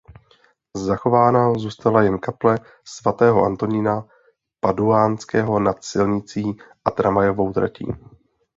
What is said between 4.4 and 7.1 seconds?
Paduánského nad silnicí a